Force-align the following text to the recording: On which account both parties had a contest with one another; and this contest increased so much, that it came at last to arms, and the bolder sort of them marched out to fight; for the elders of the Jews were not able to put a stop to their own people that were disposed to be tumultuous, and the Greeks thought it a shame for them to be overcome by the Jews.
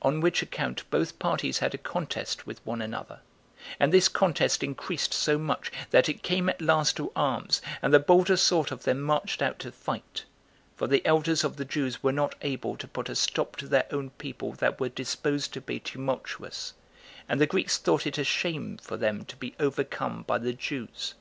On 0.00 0.20
which 0.22 0.40
account 0.40 0.88
both 0.90 1.18
parties 1.18 1.58
had 1.58 1.74
a 1.74 1.84
contest 1.84 2.46
with 2.46 2.64
one 2.64 2.80
another; 2.80 3.20
and 3.78 3.92
this 3.92 4.08
contest 4.08 4.62
increased 4.62 5.12
so 5.12 5.36
much, 5.36 5.70
that 5.90 6.08
it 6.08 6.22
came 6.22 6.48
at 6.48 6.62
last 6.62 6.96
to 6.96 7.12
arms, 7.14 7.60
and 7.82 7.92
the 7.92 7.98
bolder 8.00 8.38
sort 8.38 8.70
of 8.70 8.84
them 8.84 9.02
marched 9.02 9.42
out 9.42 9.58
to 9.58 9.70
fight; 9.70 10.24
for 10.76 10.86
the 10.86 11.04
elders 11.04 11.44
of 11.44 11.56
the 11.58 11.66
Jews 11.66 12.02
were 12.02 12.10
not 12.10 12.36
able 12.40 12.74
to 12.78 12.88
put 12.88 13.10
a 13.10 13.14
stop 13.14 13.54
to 13.56 13.68
their 13.68 13.86
own 13.90 14.08
people 14.12 14.52
that 14.52 14.80
were 14.80 14.88
disposed 14.88 15.52
to 15.52 15.60
be 15.60 15.78
tumultuous, 15.78 16.72
and 17.28 17.38
the 17.38 17.46
Greeks 17.46 17.76
thought 17.76 18.06
it 18.06 18.16
a 18.16 18.24
shame 18.24 18.78
for 18.78 18.96
them 18.96 19.26
to 19.26 19.36
be 19.36 19.54
overcome 19.60 20.22
by 20.26 20.38
the 20.38 20.54
Jews. 20.54 21.12